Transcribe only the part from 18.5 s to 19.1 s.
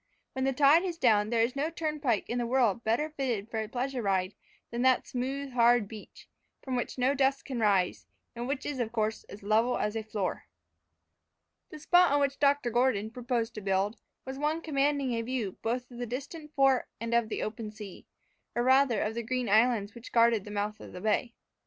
or rather